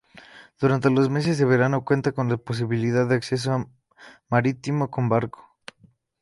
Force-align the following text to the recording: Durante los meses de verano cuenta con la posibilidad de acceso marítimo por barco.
Durante 0.59 0.89
los 0.89 1.11
meses 1.11 1.37
de 1.37 1.45
verano 1.45 1.85
cuenta 1.85 2.11
con 2.11 2.27
la 2.27 2.35
posibilidad 2.37 3.07
de 3.07 3.13
acceso 3.13 3.69
marítimo 4.31 4.89
por 4.89 5.07
barco. 5.07 5.55